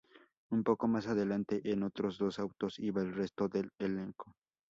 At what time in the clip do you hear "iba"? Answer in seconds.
2.79-3.03